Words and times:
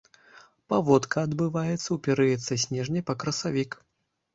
Паводка 0.73 1.17
адбываецца 1.29 1.85
ў 1.85 1.97
перыяд 2.11 2.41
са 2.49 2.61
снежня 2.67 2.99
па 3.13 3.23
красавік. 3.23 3.83